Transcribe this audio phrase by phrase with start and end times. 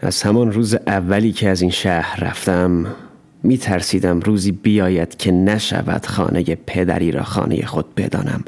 [0.00, 2.86] از همان روز اولی که از این شهر رفتم
[3.42, 8.44] می ترسیدم روزی بیاید که نشود خانه پدری را خانه خود بدانم.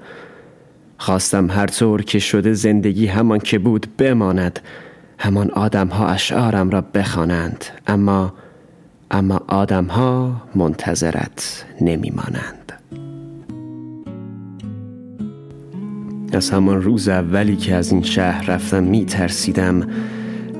[0.98, 4.61] خواستم هر طور که شده زندگی همان که بود بماند
[5.19, 8.35] همان آدم ها اشعارم را بخوانند اما
[9.10, 12.72] اما آدم ها منتظرت نمی مانند
[16.33, 19.88] از همان روز اولی که از این شهر رفتم می ترسیدم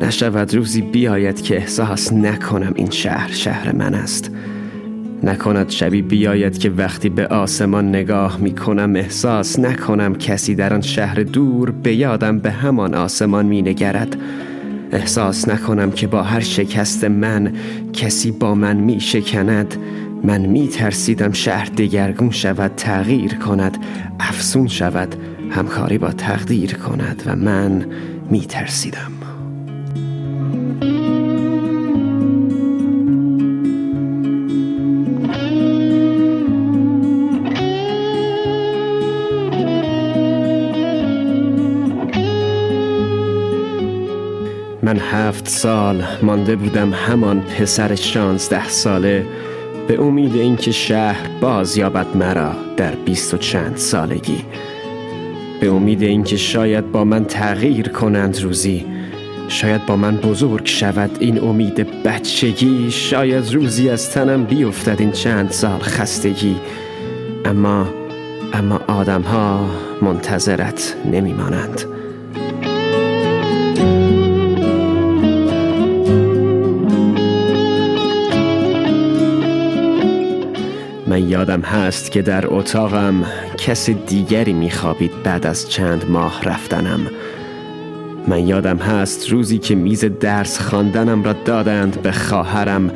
[0.01, 4.31] نشود روزی بیاید که احساس نکنم این شهر شهر من است.
[5.23, 10.81] نکند شبی بیاید که وقتی به آسمان نگاه می کنم احساس نکنم کسی در آن
[10.81, 14.17] شهر دور به یادم به همان آسمان می نگرد
[14.93, 17.53] احساس نکنم که با هر شکست من
[17.93, 19.76] کسی با من می شکند
[20.23, 23.79] من می ترسیدم شهر دگرگون شود تغییر کند
[24.21, 25.15] افسون شود
[25.51, 27.87] همکاری با تقدیر کند و من
[28.31, 29.15] می ترسیدم
[44.87, 49.27] من هفت سال مانده بودم همان پسر شانزده ساله.
[49.89, 54.45] به امید اینکه شهر باز یابد مرا در بیست و چند سالگی.
[55.61, 58.87] به امید اینکه شاید با من تغییر کنند روزی.
[59.48, 62.91] شاید با من بزرگ شود این امید بچگی.
[62.91, 66.57] شاید روزی از تنم بیفتد این چند سال خستگی.
[67.45, 67.87] اما
[68.53, 69.70] اما آدم ها
[70.03, 71.95] منتظرت نمیمانند.
[81.17, 83.25] من یادم هست که در اتاقم
[83.59, 87.00] کس دیگری میخوابید بعد از چند ماه رفتنم.
[88.28, 92.91] من یادم هست روزی که میز درس خواندنم را دادند به خواهرم.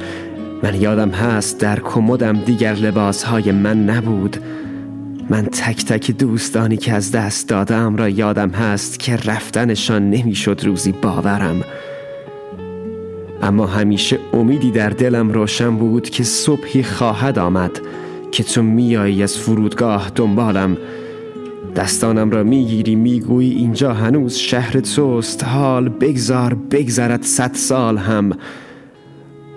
[0.63, 4.37] من یادم هست در کمدم دیگر لباسهای من نبود.
[5.31, 10.93] من تک تک دوستانی که از دست دادم را یادم هست که رفتنشان نمی‌شد روزی
[10.93, 11.65] باورم.
[13.43, 17.81] اما همیشه امیدی در دلم روشن بود که صبحی خواهد آمد.
[18.33, 20.77] که تو میایی از فرودگاه دنبالم
[21.77, 28.33] دستانم را می‌گیری می‌گویی اینجا هنوز شهر توست حال بگذار بگذرد صد سال هم.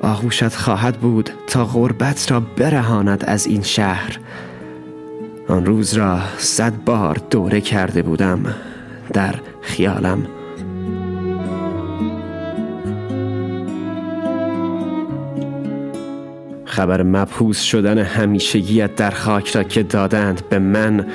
[0.01, 4.19] آغوشت خواهد بود تا غربت را برهاند از این شهر.
[5.47, 8.55] آن روز را صد بار دوره کرده بودم
[9.13, 10.27] در خیالم.
[16.73, 21.05] خبر مبهوس شدن همیشگیت در خاک را که دادند به من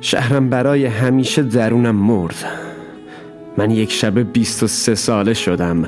[0.00, 2.34] شهرم برای همیشه درونم مرد.
[3.56, 5.84] من یک شب بیست و سه ساله شدم.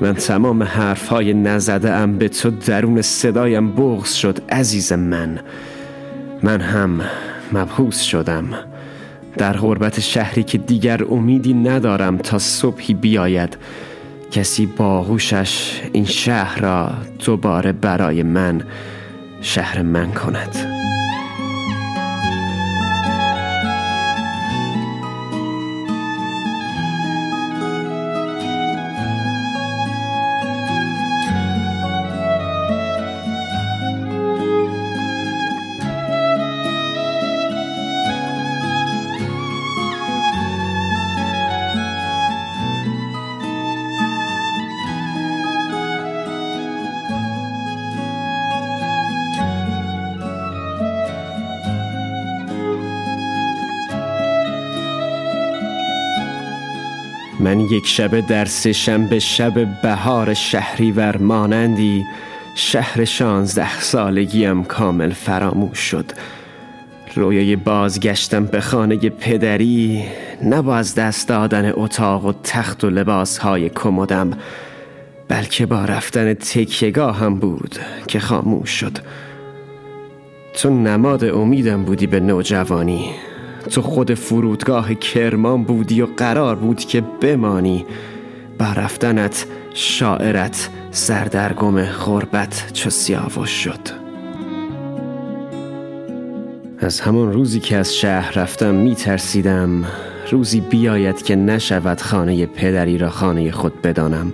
[0.00, 5.38] من تمام حرفهای نزده ام به تو درون صدایم بغز شد عزیز من.
[6.42, 7.00] من هم
[7.52, 8.44] مبهوس شدم.
[9.36, 13.56] در غربت شهری که دیگر امیدی ندارم تا صبحی بیاید.
[14.34, 16.90] کسی باهوشش این شهر را
[17.24, 18.62] دوباره برای من
[19.40, 20.73] شهر من کند.
[57.44, 62.04] من یک شبه در سه شنبه شب بهار شهریور مانندی
[62.54, 66.04] شهر شانزده سالگیم کامل فراموش شد.
[67.14, 70.04] رویای بازگشتم به خانه پدری
[70.42, 74.30] نه از دست دادن اتاق و تخت و لباسهای کمدم
[75.28, 77.76] بلکه با رفتن تکیگاه هم بود
[78.06, 78.98] که خاموش شد.
[80.54, 83.10] تو نماد امیدم بودی به نوجوانی.
[83.70, 87.86] تو خود فرودگاه کرمان بودی و قرار بود که بمانی.
[88.58, 94.04] با رفتنت شاعرت سردرگم غربت چو سیاوش شد.
[96.78, 99.84] از همان روزی که از شهر رفتم می ترسیدم
[100.30, 104.32] روزی بیاید که نشود خانه پدری را خانه خود بدانم.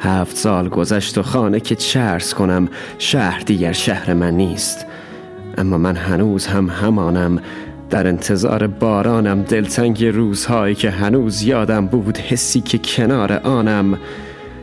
[0.00, 2.68] هفت سال گذشت و خانه که چرس کنم
[2.98, 4.86] شهر دیگر شهر من نیست.
[5.58, 7.42] اما من هنوز هم همانم
[7.90, 13.98] در انتظار بارانم دلتنگ روزهایی که هنوز یادم بود حسی که کنار آنم.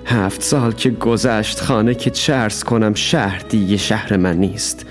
[0.05, 4.85] هفت سال که گذشت خانه که چرس کنم شهر دیگه شهر من نیست.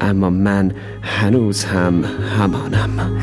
[0.00, 2.04] اما من هنوز هم
[2.38, 3.20] همانم.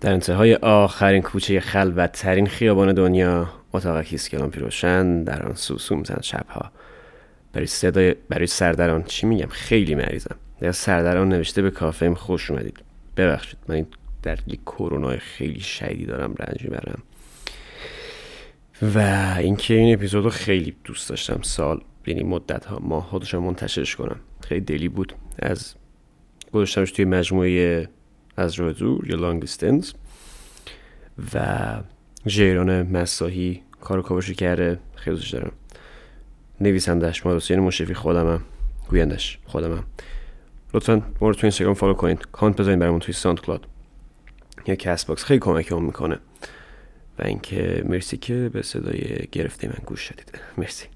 [0.00, 6.22] در انتهای آخرین کوچه خلوتترین خیابان دنیا اتاق کیست کلام پیروشن در آن سوسو می‌زند
[6.22, 6.72] شبها.
[7.52, 10.36] برای صدای برای سردران چی میگم؟ خیلی مریضم.
[10.60, 12.78] در سردران نوشته به کافه خوش اومدید.
[13.16, 13.86] ببخشید من این
[14.22, 17.02] در یک کرونا خیلی شدید دارم رنج برم
[18.94, 18.98] و
[19.38, 24.20] اینکه این اپیزود رو خیلی دوست داشتم سال یعنی مدت ها ماه ها منتشرش کنم.
[24.40, 25.12] خیلی دلی بود.
[25.38, 25.74] از
[26.52, 27.88] گذاشتمش توی مجموعه
[28.40, 29.94] از راه دور یا Long Distance
[31.34, 31.76] و
[32.26, 34.78] جیران مساهی کارو کاوشی کرده.
[34.94, 35.52] خیلی دوست دارم.
[36.60, 38.42] نویسندش ما حسین مشرفی خودمم.
[38.88, 39.84] گویندش خودمم.
[40.74, 42.26] لطفا ما رو تو اینستاگرام follow کنید.
[42.32, 43.66] کانت بذارین برامون توی SoundCloud
[44.66, 45.24] یا Castbox.
[45.24, 46.18] خیلی کمک هم می‌کنه.
[47.18, 50.38] و اینکه مرسی که به صدای گرفته من گوش شدید.
[50.58, 50.86] مرسی.